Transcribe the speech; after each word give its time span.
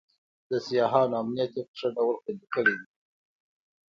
د 0.49 0.51
سیاحانو 0.65 1.15
امنیت 1.21 1.51
یې 1.57 1.63
په 1.67 1.73
ښه 1.79 1.87
ډول 1.97 2.15
خوندي 2.21 2.47
کړی 2.53 2.73
دی. 2.79 2.87